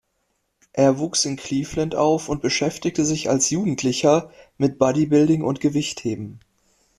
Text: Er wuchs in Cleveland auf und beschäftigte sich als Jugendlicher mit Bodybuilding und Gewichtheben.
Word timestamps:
Er 0.73 0.97
wuchs 0.97 1.25
in 1.25 1.35
Cleveland 1.35 1.93
auf 1.93 2.27
und 2.27 2.41
beschäftigte 2.41 3.05
sich 3.05 3.29
als 3.29 3.51
Jugendlicher 3.51 4.31
mit 4.57 4.79
Bodybuilding 4.79 5.43
und 5.43 5.59
Gewichtheben. 5.61 6.39